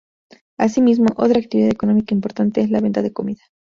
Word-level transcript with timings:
Así 0.57 0.81
mismo, 0.81 1.05
otra 1.15 1.37
actividad 1.39 1.69
económica 1.69 2.15
importante 2.15 2.61
es 2.61 2.71
la 2.71 2.81
venta 2.81 3.03
de 3.03 3.13
comida. 3.13 3.43